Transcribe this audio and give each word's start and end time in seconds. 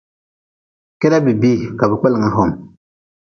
Keda 1.03 1.17
bi 1.25 1.31
bii 1.41 1.59
ka 1.77 1.85
bi 1.89 1.95
kpelnga 1.99 2.29
hom. 2.35 2.51